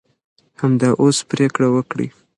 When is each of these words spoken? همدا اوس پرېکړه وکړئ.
همدا 0.61 0.89
اوس 1.01 1.17
پرېکړه 1.29 1.67
وکړئ. 1.71 2.07